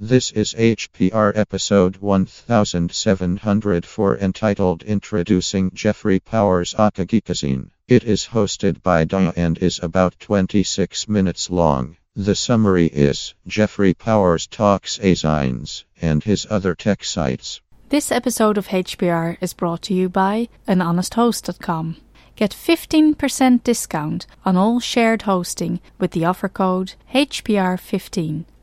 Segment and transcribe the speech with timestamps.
[0.00, 7.70] This is HPR episode 1704 entitled Introducing Jeffrey Powers aka Geekazine.
[7.86, 11.96] It is hosted by Dia and is about 26 minutes long.
[12.16, 17.60] The summary is Jeffrey Powers talks azines and his other tech sites.
[17.88, 21.98] This episode of HPR is brought to you by anhonesthost.com.
[22.34, 28.46] Get 15% discount on all shared hosting with the offer code HPR15.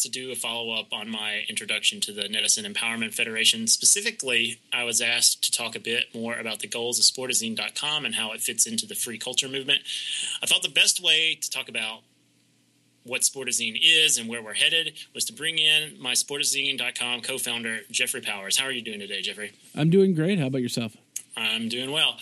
[0.00, 3.66] asked to do a follow up on my introduction to the Netizen Empowerment Federation.
[3.66, 8.14] Specifically, I was asked to talk a bit more about the goals of Sportazine.com and
[8.14, 9.80] how it fits into the free culture movement.
[10.42, 12.00] I thought the best way to talk about
[13.04, 17.80] what Sportazine is and where we're headed was to bring in my Sportazine.com co founder,
[17.90, 18.58] Jeffrey Powers.
[18.58, 19.52] How are you doing today, Jeffrey?
[19.74, 20.38] I'm doing great.
[20.38, 20.96] How about yourself?
[21.40, 22.16] I'm doing well.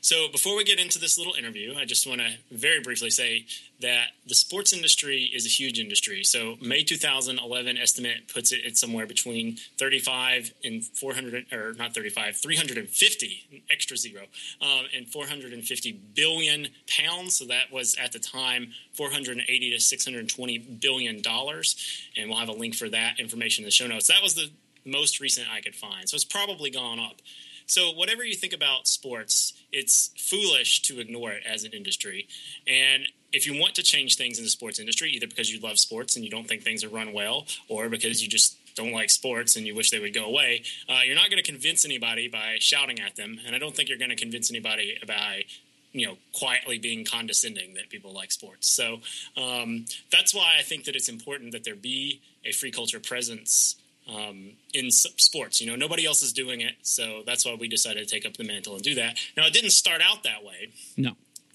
[0.00, 3.46] So, before we get into this little interview, I just want to very briefly say
[3.80, 6.24] that the sports industry is a huge industry.
[6.24, 12.36] So, May 2011 estimate puts it at somewhere between 35 and 400, or not 35,
[12.36, 14.22] 350 extra zero,
[14.60, 17.36] um, and 450 billion pounds.
[17.36, 21.76] So, that was at the time 480 to 620 billion dollars.
[22.16, 24.08] And we'll have a link for that information in the show notes.
[24.08, 24.50] That was the
[24.84, 26.08] most recent I could find.
[26.08, 27.20] So, it's probably gone up.
[27.66, 32.28] So, whatever you think about sports, it's foolish to ignore it as an industry.
[32.66, 35.78] And if you want to change things in the sports industry, either because you love
[35.78, 39.10] sports and you don't think things are run well, or because you just don't like
[39.10, 42.28] sports and you wish they would go away, uh, you're not going to convince anybody
[42.28, 43.38] by shouting at them.
[43.46, 45.44] And I don't think you're going to convince anybody by
[45.92, 49.00] you know quietly being condescending that people like sports so
[49.36, 53.76] um, that's why i think that it's important that there be a free culture presence
[54.08, 55.60] um, in sports.
[55.60, 58.36] You know, nobody else is doing it, so that's why we decided to take up
[58.36, 59.16] the mantle and do that.
[59.36, 60.70] Now, it didn't start out that way.
[60.96, 61.10] No.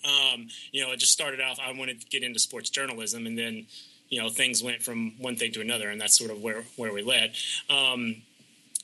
[0.06, 1.60] Um, you know, it just started off.
[1.60, 3.66] I wanted to get into sports journalism, and then
[4.10, 6.94] you know things went from one thing to another, and that's sort of where where
[6.94, 7.34] we led.
[7.70, 8.22] Um,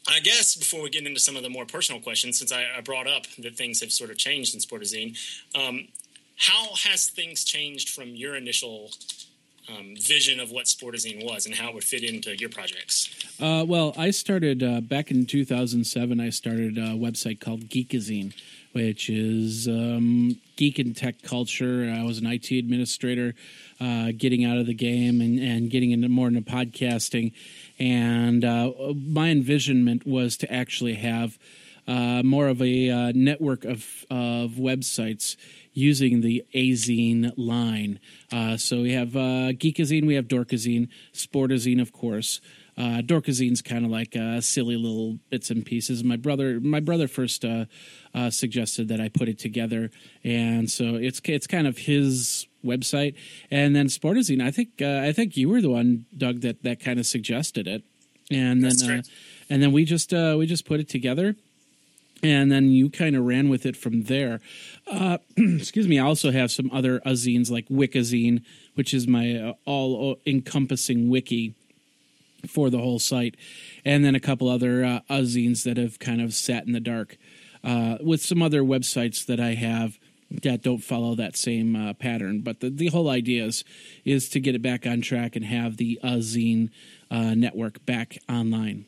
[0.07, 2.81] I guess before we get into some of the more personal questions, since I, I
[2.81, 5.17] brought up that things have sort of changed in Sportazine,
[5.55, 5.87] um,
[6.35, 8.91] how has things changed from your initial
[9.69, 13.09] um, vision of what Sportazine was and how it would fit into your projects?
[13.39, 16.19] Uh, well, I started uh, back in 2007.
[16.19, 18.33] I started a website called Geekazine,
[18.73, 21.91] which is um, geek and tech culture.
[21.93, 23.35] I was an IT administrator,
[23.79, 27.31] uh, getting out of the game and, and getting into more into podcasting.
[27.79, 31.37] And uh, my envisionment was to actually have
[31.87, 35.35] uh, more of a uh, network of of websites
[35.73, 37.99] using the Azine line.
[38.31, 42.41] Uh, so we have uh, Geekazine, we have Dorkazine, Sportazine, of course.
[42.75, 46.03] Uh, Dorkazine's kind of like uh, silly little bits and pieces.
[46.03, 47.65] My brother, my brother first uh,
[48.15, 49.91] uh, suggested that I put it together,
[50.23, 53.13] and so it's it's kind of his website.
[53.51, 56.79] And then Sportazine, I think uh, I think you were the one, Doug, that that
[56.79, 57.83] kind of suggested it,
[58.31, 59.03] and That's then uh,
[59.51, 61.35] and then we just uh, we just put it together
[62.23, 64.39] and then you kind of ran with it from there.
[64.87, 65.99] Uh, excuse me.
[65.99, 68.43] I also have some other azines like Wikazine,
[68.75, 71.53] which is my uh, all encompassing wiki
[72.47, 73.35] for the whole site,
[73.85, 77.17] and then a couple other uh, that have kind of sat in the dark,
[77.63, 79.97] uh, with some other websites that I have
[80.29, 82.41] that don't follow that same uh, pattern.
[82.41, 83.63] But the, the whole idea is
[84.03, 86.69] is to get it back on track and have the azine
[87.11, 88.85] uh, network back online.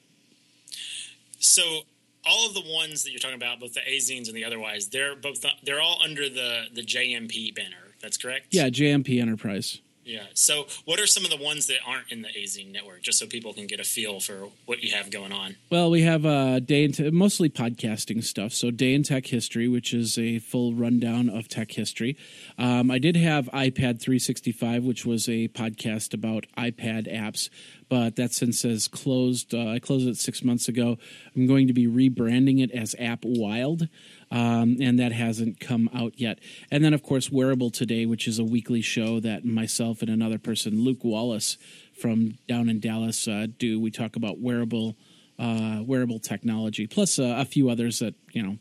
[1.39, 1.83] So
[2.25, 5.15] all of the ones that you're talking about, both the Azines and the otherwise, they're
[5.15, 7.93] both they're all under the the JMP banner.
[8.01, 8.47] That's correct.
[8.51, 9.81] Yeah, JMP Enterprise.
[10.05, 10.25] Yeah.
[10.35, 13.25] So, what are some of the ones that aren't in the Azine network, just so
[13.25, 15.55] people can get a feel for what you have going on?
[15.71, 18.53] Well, we have uh, day te- mostly podcasting stuff.
[18.53, 22.15] So, day in tech history, which is a full rundown of tech history.
[22.59, 27.49] Um, I did have iPad 365, which was a podcast about iPad apps,
[27.89, 29.53] but that since has closed.
[29.53, 30.97] Uh, I closed it six months ago.
[31.35, 33.87] I'm going to be rebranding it as App Wild,
[34.31, 36.39] um, and that hasn't come out yet.
[36.71, 40.39] And then, of course, Wearable Today, which is a weekly show that myself and another
[40.39, 41.57] person, Luke Wallace
[41.99, 43.79] from down in Dallas, uh, do.
[43.79, 44.95] We talk about wearable
[45.37, 48.57] uh, wearable technology, plus uh, a few others that you know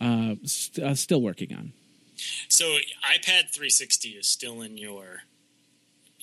[0.00, 1.72] uh, st- uh, still working on.
[2.48, 2.64] So
[3.04, 5.22] iPad 360 is still in your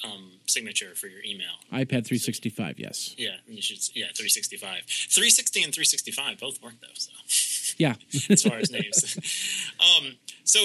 [0.03, 1.51] um, signature for your email.
[1.71, 3.15] iPad 365, yes.
[3.17, 3.77] Yeah, you should.
[3.95, 6.87] Yeah, 365, 360, and 365 both work though.
[6.93, 7.11] So
[7.77, 7.95] Yeah,
[8.29, 9.17] as far as names,
[9.79, 10.59] um, so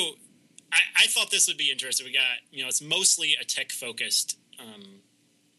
[0.73, 2.07] I, I thought this would be interesting.
[2.07, 4.39] We got you know it's mostly a tech focused.
[4.61, 5.01] Um,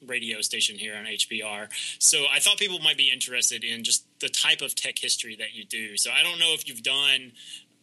[0.07, 1.67] radio station here on HPR.
[1.99, 5.53] So I thought people might be interested in just the type of tech history that
[5.53, 5.97] you do.
[5.97, 7.33] So I don't know if you've done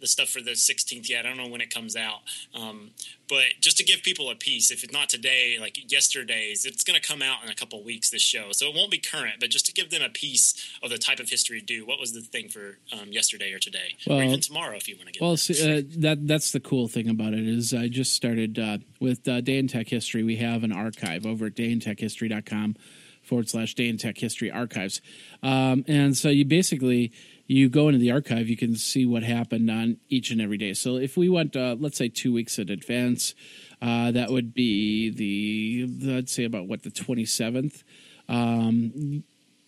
[0.00, 1.24] the stuff for the 16th yet.
[1.24, 2.20] I don't know when it comes out.
[2.54, 2.90] Um,
[3.28, 7.00] but just to give people a piece, if it's not today, like yesterday's, it's going
[7.00, 8.52] to come out in a couple weeks, this show.
[8.52, 11.18] So it won't be current, but just to give them a piece of the type
[11.18, 11.86] of history you do.
[11.86, 13.96] What was the thing for um, yesterday or today?
[14.06, 15.38] or Well- even tomorrow if you want to get Well, that.
[15.38, 19.26] see, uh, that that's the cool thing about it is I just started uh, with
[19.26, 20.22] uh, Day in Tech History.
[20.22, 22.76] We have an archive over at dayintechhistory.com
[23.22, 25.00] forward slash Day in Tech History archives,
[25.42, 27.10] um, and so you basically
[27.46, 30.74] you go into the archive, you can see what happened on each and every day.
[30.74, 33.34] So if we went, uh, let's say, two weeks in advance,
[33.80, 37.84] uh, that would be the I'd say about what the twenty seventh.
[38.28, 39.22] Um,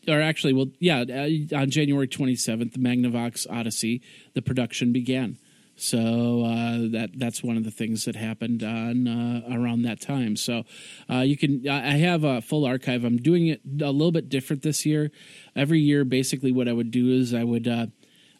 [0.08, 4.00] or actually, well, yeah, uh, on January 27th, the Magnavox Odyssey,
[4.32, 5.36] the production began.
[5.80, 10.34] So uh, that that's one of the things that happened on uh, around that time.
[10.34, 10.64] So
[11.08, 13.04] uh, you can I have a full archive.
[13.04, 15.12] I'm doing it a little bit different this year.
[15.54, 17.86] Every year, basically, what I would do is I would uh,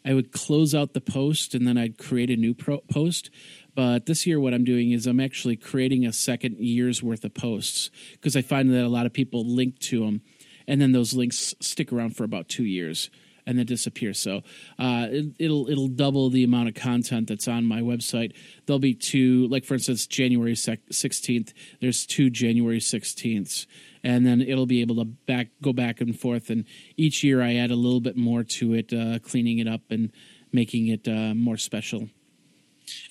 [0.05, 3.29] I would close out the post and then I'd create a new pro- post.
[3.73, 7.33] But this year, what I'm doing is I'm actually creating a second year's worth of
[7.33, 10.21] posts because I find that a lot of people link to them
[10.67, 13.09] and then those links stick around for about two years
[13.45, 14.13] and then disappear.
[14.13, 14.37] So
[14.77, 18.33] uh, it, it'll it'll double the amount of content that's on my website.
[18.65, 21.53] There'll be two, like for instance, January sixteenth.
[21.81, 23.67] There's two January sixteenths,
[24.03, 26.49] and then it'll be able to back go back and forth.
[26.49, 26.65] And
[26.97, 30.11] each year I add a little bit more to it, uh, cleaning it up and
[30.51, 32.09] making it uh, more special.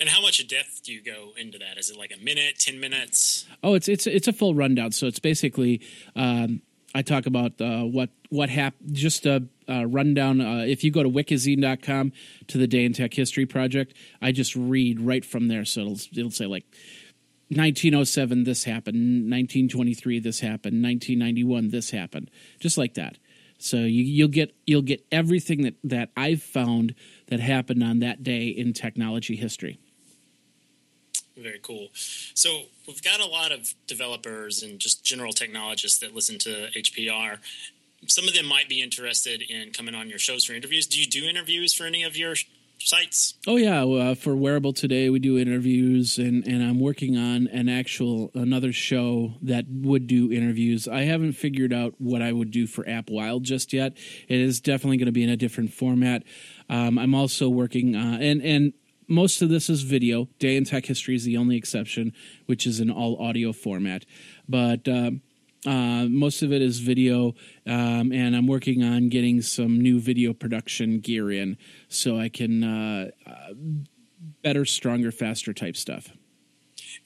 [0.00, 1.78] and how much depth do you go into that?
[1.78, 3.46] Is it like a minute, 10 minutes?
[3.62, 4.92] Oh, it's it's it's a full rundown.
[4.92, 5.80] So it's basically
[6.16, 6.62] um,
[6.94, 8.94] I talk about uh, what what happened.
[8.94, 10.40] Just a, a rundown.
[10.40, 12.12] Uh, if you go to wikazine.com
[12.48, 15.64] to the Day in Tech History Project, I just read right from there.
[15.64, 16.64] So it'll it'll say like
[17.50, 22.30] 1907 this happened, 1923 this happened, 1991 this happened,
[22.60, 23.18] just like that.
[23.58, 26.94] So you, you'll get you'll get everything that that I've found
[27.26, 29.78] that happened on that day in technology history.
[31.36, 31.88] Very cool.
[32.34, 37.38] So we've got a lot of developers and just general technologists that listen to HPR.
[38.06, 40.86] Some of them might be interested in coming on your shows for interviews.
[40.86, 42.36] Do you do interviews for any of your
[42.78, 43.34] sites?
[43.46, 47.68] Oh yeah, uh, for Wearable today we do interviews, and and I'm working on an
[47.68, 50.86] actual another show that would do interviews.
[50.88, 53.96] I haven't figured out what I would do for App Wild just yet.
[54.28, 56.22] It is definitely going to be in a different format.
[56.70, 58.72] Um, I'm also working uh, and and.
[59.10, 60.28] Most of this is video.
[60.38, 62.12] Day in Tech History is the only exception,
[62.44, 64.04] which is an all audio format.
[64.46, 65.22] But um,
[65.66, 67.34] uh, most of it is video,
[67.66, 71.56] um, and I'm working on getting some new video production gear in
[71.88, 73.54] so I can uh, uh,
[74.42, 76.08] better, stronger, faster type stuff.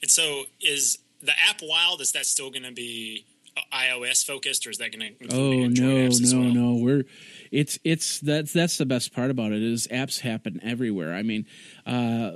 [0.01, 3.25] And so is the app Wild, is that still going to be
[3.71, 6.53] iOS focused or is that going to Oh no, no, well?
[6.53, 6.75] no!
[6.75, 7.05] We're
[7.53, 11.13] it's it's that's that's the best part about it is apps happen everywhere.
[11.13, 11.45] I mean,
[11.85, 12.31] uh,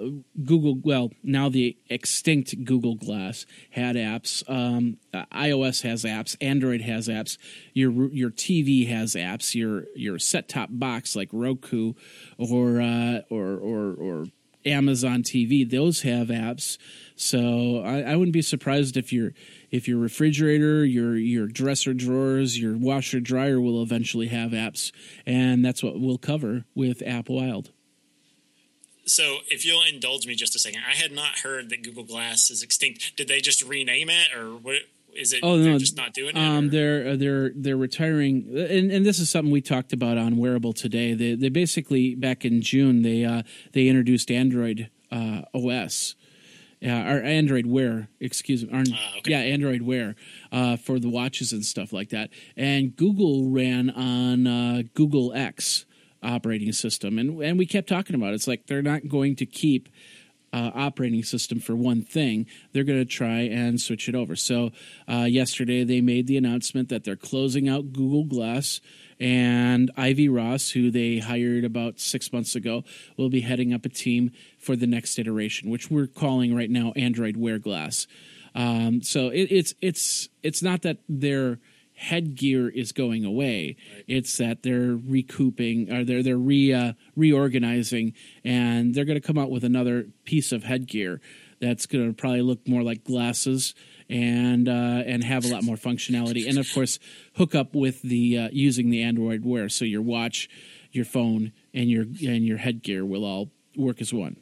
[0.46, 0.80] Google.
[0.84, 4.48] Well, now the extinct Google Glass had apps.
[4.48, 6.38] Um, iOS has apps.
[6.40, 7.40] Android has apps.
[7.74, 9.56] Your your TV has apps.
[9.56, 11.94] Your your set top box like Roku
[12.38, 14.26] or uh, or or or
[14.68, 16.78] Amazon TV, those have apps.
[17.16, 19.34] So I, I wouldn't be surprised if your
[19.72, 24.92] if your refrigerator, your your dresser drawers, your washer dryer will eventually have apps,
[25.26, 27.72] and that's what we'll cover with App Wild.
[29.06, 32.52] So if you'll indulge me just a second, I had not heard that Google Glass
[32.52, 33.16] is extinct.
[33.16, 34.82] Did they just rename it or what?
[35.18, 36.40] Is it Oh they're no, just not doing it?
[36.40, 40.18] Um, or- they're uh, they're they're retiring, and, and this is something we talked about
[40.18, 41.14] on Wearable today.
[41.14, 43.42] They they basically back in June they uh,
[43.74, 46.16] they introduced Android uh, OS.
[46.86, 48.70] Uh, or Android Wear, excuse me.
[48.72, 49.32] or- Ah, okay.
[49.32, 50.16] Yeah, Android Wear
[50.52, 52.30] uh, for the watches and stuff like that.
[52.56, 55.88] And Google ran on uh, Google X
[56.22, 58.36] operating system, and and we kept talking about it.
[58.36, 59.90] It's like they're not going to keep
[60.54, 64.36] uh, operating system for one thing, they're going to try and switch it over.
[64.36, 64.72] So,
[65.08, 68.82] uh, yesterday they made the announcement that they're closing out Google Glass,
[69.20, 72.84] and Ivy Ross, who they hired about six months ago,
[73.18, 76.94] will be heading up a team for the next iteration, which we're calling right now
[76.96, 78.08] Android Wear Glass.
[78.54, 81.60] Um, so it, it's it's it's not that they're
[81.98, 83.76] headgear is going away.
[83.94, 84.06] Right.
[84.08, 88.14] It's that they're recouping or they're they're re uh, reorganizing,
[88.44, 91.20] and they're going to come out with another piece of headgear
[91.60, 93.74] that's going to probably look more like glasses
[94.10, 97.00] and uh, and have a lot more functionality, and of course
[97.36, 100.50] hook up with the uh, using the Android Wear, so your watch,
[100.92, 104.38] your phone, and your and your headgear will all work as one.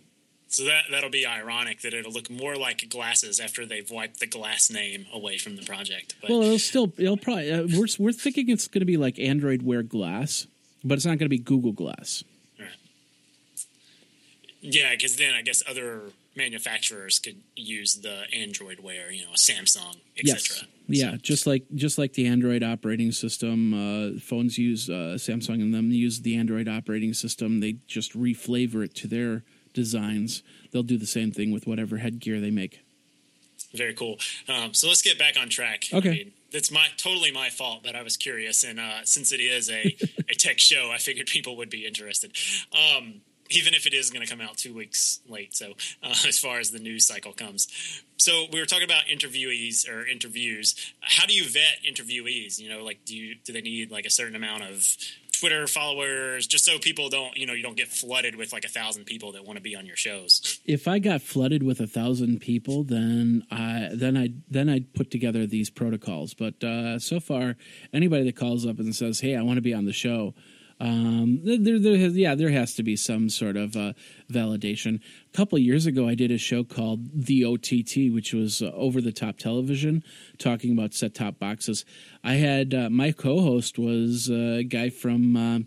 [0.55, 4.25] So that that'll be ironic that it'll look more like glasses after they've wiped the
[4.25, 6.15] glass name away from the project.
[6.21, 9.19] But, well, it'll still it'll probably uh, we're we're thinking it's going to be like
[9.19, 10.47] Android Wear Glass,
[10.81, 12.23] but it's not going to be Google Glass.
[12.57, 12.69] Right.
[14.61, 16.03] Yeah, because then I guess other
[16.37, 20.39] manufacturers could use the Android Wear, you know, Samsung, etc.
[20.39, 20.63] Yes.
[20.87, 21.17] Yeah, so.
[21.17, 25.91] just like just like the Android operating system, uh, phones use uh, Samsung and them
[25.91, 27.59] use the Android operating system.
[27.59, 29.43] They just reflavor it to their
[29.75, 30.41] designs.
[30.71, 32.79] They'll do the same thing with whatever headgear they make.
[33.75, 34.17] Very cool.
[34.49, 35.83] Um, so let's get back on track.
[35.93, 36.09] Okay.
[36.09, 39.41] I mean, it's my totally my fault but I was curious, and uh, since it
[39.41, 39.95] is a,
[40.29, 42.31] a tech show, I figured people would be interested.
[42.73, 45.55] Um, even if it is going to come out two weeks late.
[45.55, 47.67] So, uh, as far as the news cycle comes,
[48.17, 50.93] so we were talking about interviewees or interviews.
[51.01, 52.59] How do you vet interviewees?
[52.59, 54.95] You know, like do you do they need like a certain amount of
[55.39, 58.69] Twitter followers, just so people don't, you know, you don't get flooded with like a
[58.69, 60.59] thousand people that want to be on your shows.
[60.65, 65.11] If I got flooded with a thousand people, then I then I then I'd put
[65.11, 66.33] together these protocols.
[66.33, 67.55] But uh, so far,
[67.93, 70.33] anybody that calls up and says, "Hey, I want to be on the show,"
[70.79, 73.93] Um, there, there has, yeah, there has to be some sort of uh,
[74.29, 74.99] validation.
[75.33, 78.99] A couple years ago, I did a show called The OTT, which was uh, over
[78.99, 80.03] the top television,
[80.37, 81.85] talking about set top boxes.
[82.23, 85.59] I had uh, my co-host was a guy from, uh,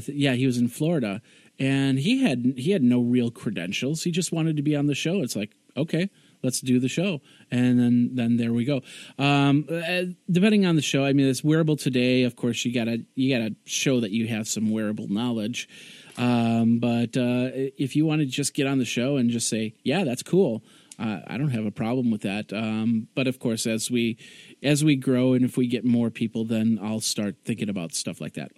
[0.00, 1.20] th- yeah, he was in Florida,
[1.58, 4.02] and he had he had no real credentials.
[4.02, 5.22] He just wanted to be on the show.
[5.22, 6.10] It's like, okay,
[6.44, 7.20] let's do the show.
[7.50, 8.82] And then then there we go.
[9.18, 12.22] Um, uh, depending on the show i mean it's wearable today.
[12.22, 15.68] Of course you gotta you gotta show that you have some wearable knowledge.
[16.16, 19.74] Um, but uh, if you want to just get on the show and just say
[19.82, 20.62] yeah that's cool.
[20.96, 22.52] Uh, i don't have a problem with that.
[22.52, 24.18] Um, but of course as we
[24.62, 28.20] as we grow and if we get more people then i'll start thinking about stuff
[28.20, 28.52] like that.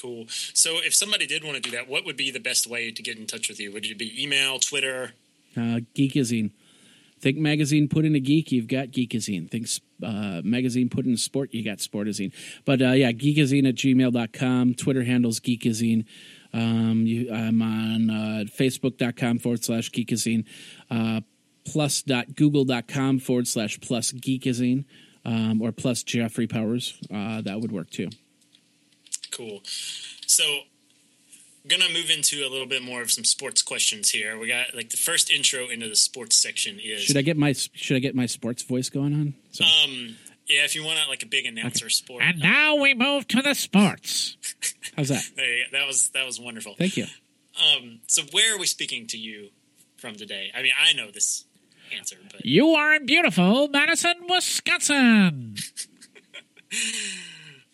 [0.00, 0.26] Cool.
[0.28, 3.02] So if somebody did want to do that what would be the best way to
[3.02, 3.72] get in touch with you?
[3.72, 5.12] Would it be email twitter?
[5.54, 6.50] Uh, geekazine
[7.22, 9.48] Think magazine, put in a geek, you've got geekazine.
[9.48, 9.68] Think
[10.02, 12.32] uh, magazine, put in sport, you got sportazine.
[12.64, 14.74] But uh, yeah, geekazine at gmail.com.
[14.74, 16.04] Twitter handles geekazine.
[16.52, 20.44] Um, you, I'm on uh, facebook.com forward slash geekazine,
[20.90, 21.20] uh,
[21.64, 24.84] plus.google.com forward slash plus geekazine,
[25.24, 26.98] um, or plus Jeffrey Powers.
[27.08, 28.08] Uh, that would work too.
[29.30, 29.60] Cool.
[29.64, 30.42] So
[31.68, 34.38] gonna move into a little bit more of some sports questions here.
[34.38, 37.02] We got like the first intro into the sports section is.
[37.02, 39.34] Should I get my Should I get my sports voice going on?
[39.50, 39.64] So.
[39.64, 40.16] Um.
[40.48, 41.90] Yeah, if you want like a big announcer okay.
[41.90, 42.22] sport.
[42.24, 44.36] And now we move to the sports.
[44.96, 45.22] How's that?
[45.70, 46.74] That was that was wonderful.
[46.74, 47.06] Thank you.
[47.56, 48.00] Um.
[48.06, 49.50] So where are we speaking to you
[49.96, 50.50] from today?
[50.54, 51.44] I mean, I know this
[51.96, 55.56] answer, but you are in beautiful Madison, Wisconsin.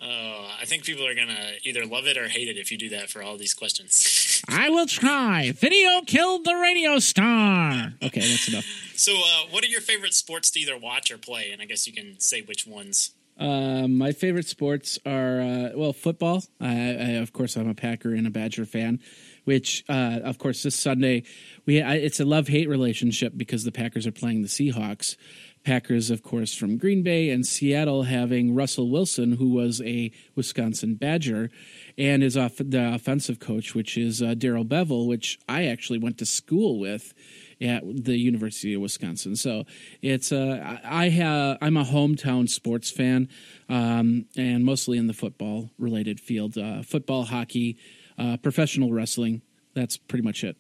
[0.01, 2.89] Uh, I think people are gonna either love it or hate it if you do
[2.91, 4.43] that for all these questions.
[4.49, 5.53] I will try.
[5.53, 7.95] Video killed the radio star.
[8.03, 8.65] Okay, that's enough.
[8.95, 11.51] So, uh, what are your favorite sports to either watch or play?
[11.53, 13.13] And I guess you can say which ones.
[13.39, 16.43] Uh, my favorite sports are uh, well, football.
[16.61, 19.01] I, I, of course, I'm a Packer and a Badger fan.
[19.45, 21.23] Which, uh, of course, this Sunday
[21.65, 25.17] we I, it's a love hate relationship because the Packers are playing the Seahawks.
[25.65, 30.95] Packers, of course, from Green Bay and Seattle, having Russell Wilson, who was a Wisconsin
[30.95, 31.51] Badger,
[31.97, 36.19] and is off the offensive coach, which is uh, Darrell Bevell, which I actually went
[36.19, 37.15] to school with
[37.61, 39.37] at the University of Wisconsin.
[39.37, 39.65] So
[40.01, 43.29] it's uh, I have I'm a hometown sports fan,
[43.69, 47.79] um, and mostly in the football related field, uh, football, hockey,
[48.19, 49.43] uh, professional wrestling.
[49.75, 50.57] That's pretty much it.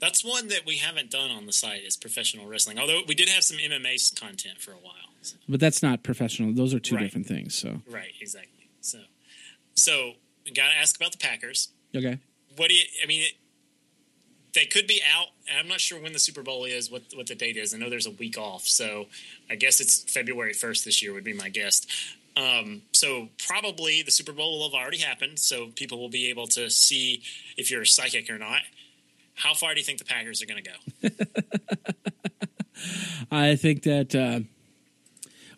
[0.00, 2.78] That's one that we haven't done on the site is professional wrestling.
[2.78, 4.94] Although we did have some MMA content for a while.
[5.22, 5.36] So.
[5.48, 6.52] But that's not professional.
[6.52, 7.02] Those are two right.
[7.02, 7.54] different things.
[7.54, 8.68] So right, exactly.
[8.80, 8.98] So,
[9.74, 10.12] so
[10.52, 11.68] got to ask about the Packers.
[11.94, 12.18] Okay.
[12.56, 12.84] What do you?
[13.02, 13.32] I mean, it,
[14.54, 15.28] they could be out.
[15.58, 16.90] I'm not sure when the Super Bowl is.
[16.90, 17.74] What what the date is?
[17.74, 19.06] I know there's a week off, so
[19.50, 21.86] I guess it's February 1st this year would be my guess.
[22.36, 26.46] Um, so probably the Super Bowl will have already happened, so people will be able
[26.48, 27.22] to see
[27.56, 28.62] if you're a psychic or not.
[29.34, 31.24] How far do you think the Packers are going to go?
[33.30, 34.40] I think that uh,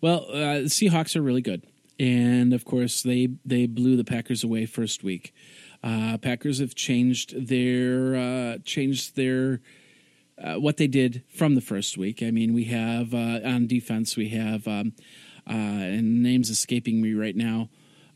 [0.01, 1.63] well, uh, the Seahawks are really good,
[1.99, 5.35] and of course they they blew the Packers away first week.
[5.83, 9.61] Uh, Packers have changed their uh, changed their
[10.43, 12.23] uh, what they did from the first week.
[12.23, 14.93] I mean, we have uh, on defense we have um,
[15.47, 17.69] and names escaping me right now.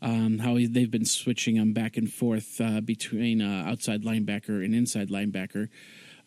[0.02, 4.74] Um, how they've been switching them back and forth uh, between uh, outside linebacker and
[4.74, 5.68] inside linebacker.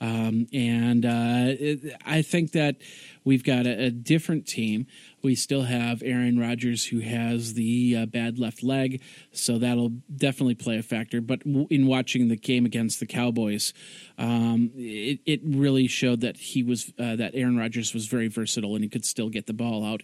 [0.01, 2.77] Um, and uh, it, I think that
[3.23, 4.87] we've got a, a, different team.
[5.21, 10.55] We still have Aaron Rodgers who has the uh, bad left leg, so that'll definitely
[10.55, 11.21] play a factor.
[11.21, 13.73] But w- in watching the game against the Cowboys,
[14.17, 18.75] um, it, it, really showed that he was uh, that Aaron Rodgers was very versatile
[18.75, 20.03] and he could still get the ball out.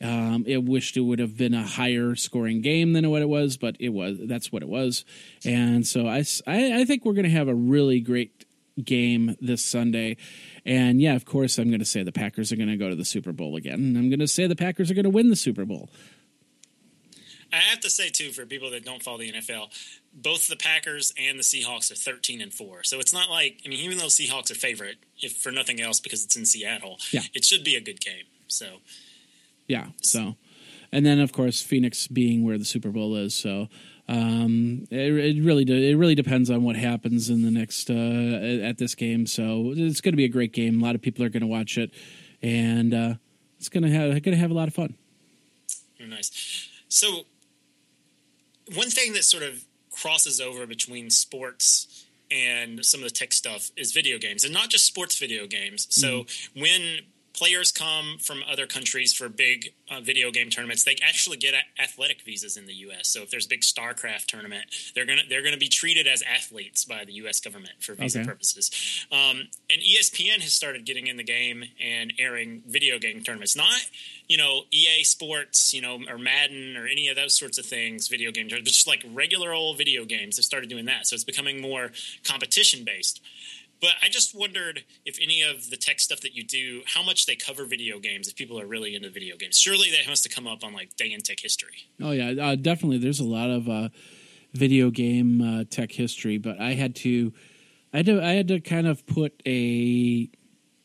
[0.00, 3.56] Um, it wished it would have been a higher scoring game than what it was,
[3.56, 4.18] but it was.
[4.20, 5.04] That's what it was,
[5.44, 8.46] and so I, I, I think we're going to have a really great
[8.80, 10.16] game this Sunday.
[10.64, 12.96] And yeah, of course, I'm going to say the Packers are going to go to
[12.96, 13.74] the Super Bowl again.
[13.74, 15.90] And I'm going to say the Packers are going to win the Super Bowl.
[17.52, 19.68] I have to say too, for people that don't follow the NFL,
[20.14, 22.82] both the Packers and the Seahawks are 13 and four.
[22.84, 26.00] So it's not like I mean, even though Seahawks are favorite, if for nothing else
[26.00, 27.22] because it's in Seattle, yeah.
[27.34, 28.24] it should be a good game.
[28.48, 28.66] So
[29.66, 30.36] yeah, so
[30.92, 33.68] and then of course Phoenix being where the Super Bowl is, so
[34.10, 38.76] um, it, it, really it really depends on what happens in the next uh, at
[38.76, 39.24] this game.
[39.24, 40.82] So it's going to be a great game.
[40.82, 41.92] A lot of people are going to watch it,
[42.42, 43.14] and uh,
[43.56, 44.96] it's going to have going to have a lot of fun.
[45.96, 46.68] Very nice.
[46.88, 47.20] So
[48.74, 53.70] one thing that sort of crosses over between sports and some of the tech stuff
[53.76, 55.86] is video games, and not just sports video games.
[55.90, 56.60] So mm-hmm.
[56.60, 56.82] when
[57.40, 62.20] players come from other countries for big uh, video game tournaments, they actually get athletic
[62.20, 63.08] visas in the U.S.
[63.08, 66.84] So if there's a big StarCraft tournament, they're gonna they're gonna be treated as athletes
[66.84, 67.40] by the U.S.
[67.40, 68.28] government for visa okay.
[68.28, 68.70] purposes.
[69.10, 73.88] Um, and ESPN has started getting in the game and airing video game tournaments, not
[74.28, 78.08] you know EA Sports, you know, or Madden or any of those sorts of things,
[78.08, 80.36] video game tournaments, but just like regular old video games.
[80.36, 81.90] Have started doing that, so it's becoming more
[82.22, 83.22] competition based.
[83.80, 87.26] But I just wondered if any of the tech stuff that you do, how much
[87.26, 89.58] they cover video games, if people are really into video games.
[89.58, 91.88] Surely that has to come up on like day in tech history.
[92.00, 92.98] Oh yeah, uh, definitely.
[92.98, 93.88] There's a lot of uh,
[94.52, 97.32] video game uh, tech history, but I had to,
[97.92, 100.28] I had to, I had to kind of put a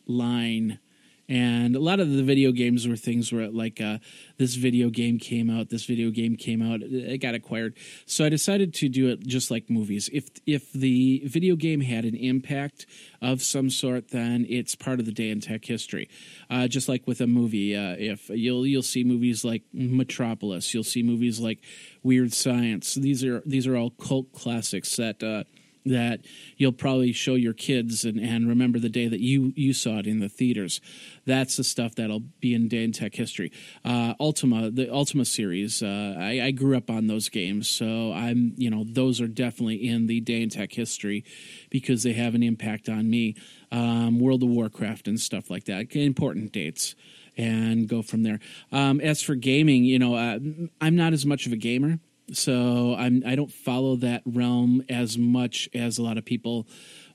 [0.08, 0.80] line
[1.28, 3.98] and a lot of the video games were things where like uh,
[4.38, 7.76] this video game came out this video game came out it got acquired.
[8.06, 10.10] So i decided to do it just like movies.
[10.14, 12.86] If if the video game had an impact
[13.22, 16.10] of some sort then it's part of the day in tech history.
[16.50, 20.84] Uh, just like with a movie uh, if you'll you'll see movies like metropolis you'll
[20.84, 21.60] see movies like
[22.04, 22.94] weird science.
[22.94, 25.44] These are these are all cult classics that uh,
[25.86, 26.22] that
[26.58, 30.08] you'll probably show your kids and, and remember the day that you, you saw it
[30.08, 30.82] in the theaters.
[31.26, 33.52] That's the stuff that'll be in day and tech history.
[33.84, 38.54] Uh, Ultima, the Ultima series, uh, I, I, grew up on those games, so I'm
[38.58, 41.26] you know those are definitely in the day and tech history
[41.70, 43.36] because they have an impact on me.
[43.72, 46.96] Um, World of Warcraft and stuff like that, important dates
[47.38, 48.40] and go from there.
[48.72, 50.40] Um, as for gaming, you know, uh,
[50.80, 52.00] I'm not as much of a gamer
[52.34, 56.68] so I'm I don't follow that realm as much as a lot of people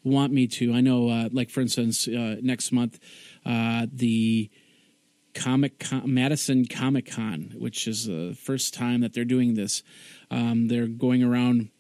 [0.04, 0.72] want me to.
[0.72, 2.98] I know, uh, like for instance, uh, next month
[3.44, 4.50] uh, the
[5.34, 9.82] Comic Madison Comic Con, which is the first time that they're doing this.
[10.30, 11.70] Um, they're going around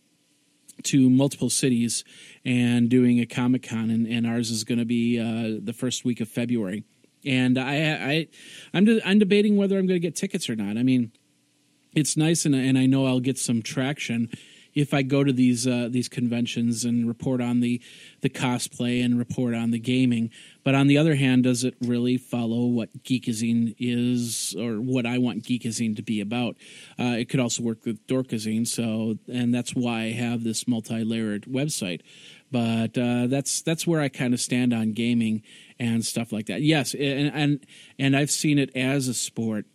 [0.84, 2.04] to multiple cities
[2.44, 6.04] and doing a Comic Con, and, and, ours is going to be uh, the first
[6.04, 6.84] week of February.
[7.26, 8.28] And I, I,
[8.72, 10.78] I'm, de- I'm debating whether I'm going to get tickets or not.
[10.78, 11.12] I mean,
[11.94, 14.30] it's nice, and, and I know I'll get some traction
[14.74, 17.80] if I go to these uh, these conventions and report on the
[18.20, 20.30] the cosplay and report on the gaming.
[20.62, 25.18] But on the other hand, does it really follow what Geekazine is or what I
[25.18, 26.56] want Geekazine to be about?
[26.98, 31.04] Uh, it could also work with Dorkazine, so and that's why I have this multi
[31.04, 32.02] layered website.
[32.50, 35.42] But uh, that's that's where I kind of stand on gaming
[35.78, 36.62] and stuff like that.
[36.62, 37.66] Yes, and and
[37.98, 39.66] and I've seen it as a sport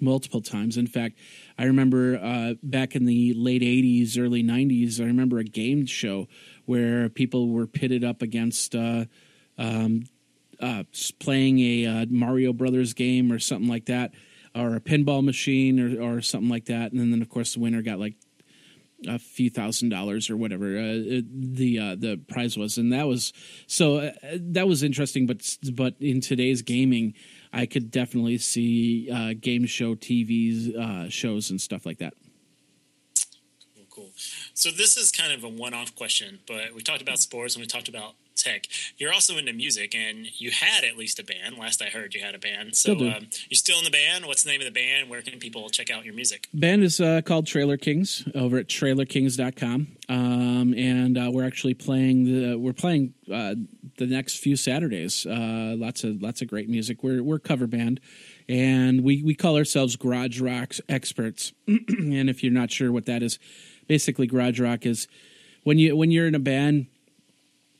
[0.00, 0.76] multiple times.
[0.76, 1.16] In fact,
[1.58, 6.26] I remember uh, back in the late 80s, early 90s, I remember a game show
[6.64, 9.04] where people were pitted up against uh,
[9.56, 10.04] um,
[10.60, 10.84] uh,
[11.20, 14.12] playing a uh, Mario Brothers game or something like that,
[14.54, 16.92] or a pinball machine or, or something like that.
[16.92, 18.14] And then, of course, the winner got like
[19.06, 23.32] a few thousand dollars or whatever uh, the uh, the prize was, and that was
[23.66, 25.26] so uh, that was interesting.
[25.26, 27.14] But but in today's gaming,
[27.54, 32.14] I could definitely see uh, game show TVs uh, shows and stuff like that.
[33.74, 34.10] Cool, cool.
[34.54, 37.66] So this is kind of a one-off question, but we talked about sports and we
[37.66, 38.66] talked about tech.
[38.98, 41.56] You're also into music, and you had at least a band.
[41.58, 42.76] Last I heard, you had a band.
[42.76, 44.26] So um, you're still in the band.
[44.26, 45.08] What's the name of the band?
[45.08, 46.48] Where can people check out your music?
[46.52, 49.88] Band is uh, called Trailer Kings over at trailerkings.com.
[50.08, 53.54] Um, and uh, we're actually playing the we're playing uh,
[53.98, 55.26] the next few Saturdays.
[55.26, 57.02] Uh, lots of lots of great music.
[57.02, 58.00] We're we're a cover band,
[58.48, 61.52] and we we call ourselves garage rock experts.
[61.66, 63.38] and if you're not sure what that is,
[63.86, 65.08] basically garage rock is
[65.62, 66.86] when you when you're in a band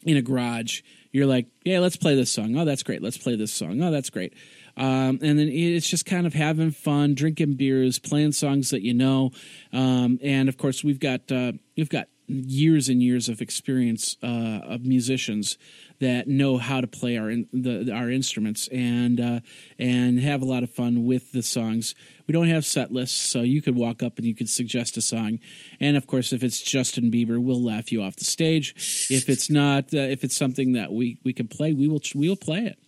[0.05, 2.57] in a garage, you're like, yeah, let's play this song.
[2.57, 3.03] Oh, that's great.
[3.03, 3.81] Let's play this song.
[3.83, 4.35] Oh, that's great.
[4.77, 8.93] Um, and then it's just kind of having fun, drinking beers, playing songs that you
[8.93, 9.31] know.
[9.73, 14.61] Um, and of course, we've got uh, we've got years and years of experience uh,
[14.64, 15.59] of musicians
[16.05, 19.40] that know how to play our in, the, our instruments and uh,
[19.79, 21.95] and have a lot of fun with the songs.
[22.27, 25.03] We don't have set lists, so you could walk up and you could suggest a
[25.03, 25.38] song.
[25.81, 28.75] And of course, if it's Justin Bieber, we'll laugh you off the stage.
[29.11, 32.29] If it's not, uh, if it's something that we we can play, we will we
[32.29, 32.79] will play it.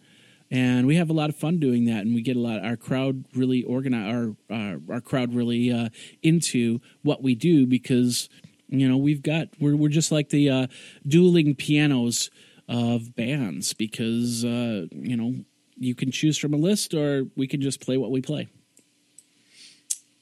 [0.51, 2.65] And we have a lot of fun doing that, and we get a lot.
[2.65, 5.89] Our crowd really organize our our, our crowd really uh,
[6.23, 8.29] into what we do because
[8.69, 10.67] you know we've got we're we're just like the uh,
[11.07, 12.31] dueling pianos
[12.69, 15.35] of bands because uh, you know
[15.79, 18.49] you can choose from a list or we can just play what we play.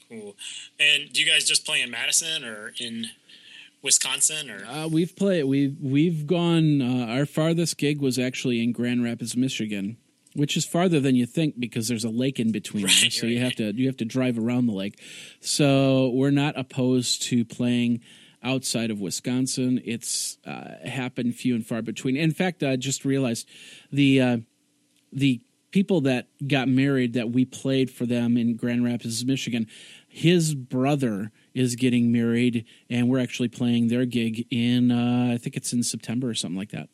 [0.08, 0.36] Cool.
[0.78, 3.06] And do you guys just play in Madison or in
[3.82, 4.64] Wisconsin or?
[4.64, 6.82] Uh, we've played we've we've gone.
[6.82, 9.96] Uh, our farthest gig was actually in Grand Rapids, Michigan,
[10.34, 12.84] which is farther than you think because there's a lake in between.
[12.84, 15.00] Right, there, so you have to you have to drive around the lake.
[15.40, 18.00] So we're not opposed to playing
[18.44, 19.80] outside of Wisconsin.
[19.84, 22.16] It's uh, happened few and far between.
[22.16, 23.48] In fact, I just realized
[23.90, 24.36] the uh,
[25.12, 29.66] the people that got married that we played for them in Grand Rapids, Michigan.
[30.08, 35.56] His brother is getting married, and we're actually playing their gig in uh, I think
[35.56, 36.88] it's in September or something like that.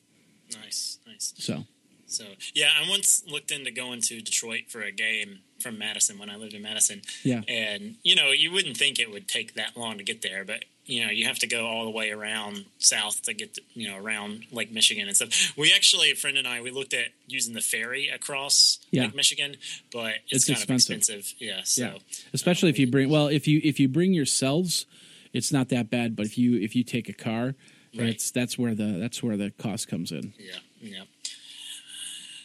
[0.56, 1.34] Nice, nice.
[1.36, 1.64] So
[2.06, 6.30] So yeah, I once looked into going to Detroit for a game from Madison when
[6.30, 7.02] I lived in Madison.
[7.22, 7.42] Yeah.
[7.48, 10.64] And you know, you wouldn't think it would take that long to get there, but
[10.86, 13.88] you know, you have to go all the way around south to get to, you
[13.88, 15.52] know around Lake Michigan and stuff.
[15.56, 19.02] We actually, a friend and I, we looked at using the ferry across Yeah.
[19.02, 19.56] Lake Michigan,
[19.92, 20.90] but it's, It's kind expensive.
[20.92, 21.34] of expensive.
[21.38, 21.60] Yeah.
[21.64, 21.92] So yeah,
[22.32, 24.86] especially if you bring well if you if you bring yourselves,
[25.32, 26.16] it's not that bad.
[26.16, 27.54] But if you if you take a car,
[27.96, 28.06] Right.
[28.06, 30.32] that's that's where the that's where the cost comes in.
[30.38, 31.02] Yeah, yeah.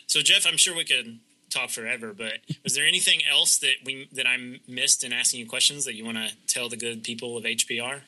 [0.07, 1.19] So Jeff, I'm sure we could
[1.49, 5.47] talk forever, but was there anything else that we that I missed in asking you
[5.47, 8.01] questions that you want to tell the good people of HPR?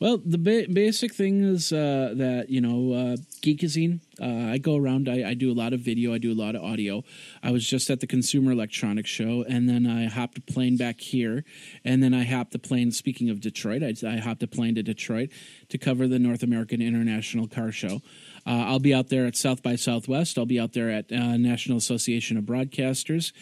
[0.00, 4.00] Well, the ba- basic thing is uh, that you know, uh, Geekazine.
[4.20, 5.08] Uh, I go around.
[5.08, 6.12] I, I do a lot of video.
[6.12, 7.04] I do a lot of audio.
[7.42, 11.00] I was just at the Consumer Electronics Show, and then I hopped a plane back
[11.00, 11.44] here,
[11.84, 12.90] and then I hopped a plane.
[12.90, 15.30] Speaking of Detroit, I, I hopped a plane to Detroit
[15.68, 18.00] to cover the North American International Car Show.
[18.46, 20.38] Uh, I'll be out there at South by Southwest.
[20.38, 23.32] I'll be out there at uh, National Association of Broadcasters.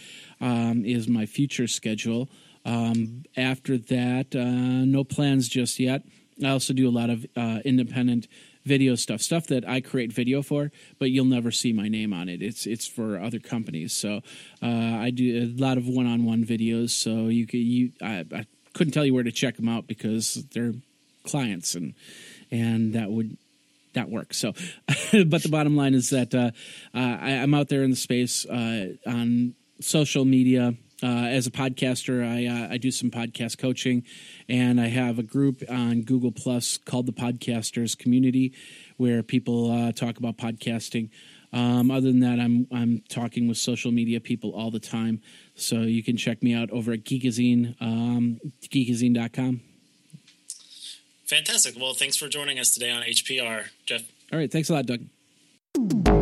[0.40, 2.28] Um, is my future schedule.
[2.64, 6.02] Um, after that, uh, no plans just yet.
[6.44, 8.28] I also do a lot of uh, independent
[8.64, 12.28] video stuff, stuff that I create video for, but you'll never see my name on
[12.28, 12.42] it.
[12.42, 13.92] It's it's for other companies.
[13.92, 14.20] So
[14.62, 16.90] uh, I do a lot of one-on-one videos.
[16.90, 20.44] So you could you I, I couldn't tell you where to check them out because
[20.52, 20.74] they're
[21.24, 21.94] clients and
[22.50, 23.36] and that would
[23.94, 24.34] that work.
[24.34, 24.52] So,
[25.12, 26.50] but the bottom line is that uh,
[26.94, 30.74] I, I'm out there in the space uh, on social media.
[31.02, 34.04] Uh, as a podcaster, I uh, I do some podcast coaching,
[34.48, 38.52] and I have a group on Google Plus called the Podcasters Community,
[38.96, 41.10] where people uh, talk about podcasting.
[41.52, 45.20] Um, other than that, I'm I'm talking with social media people all the time,
[45.54, 49.60] so you can check me out over at Geekazine, um, geekazine.com.
[51.24, 51.76] Fantastic.
[51.78, 54.02] Well, thanks for joining us today on HPR, Jeff.
[54.32, 56.21] All right, thanks a lot, Doug.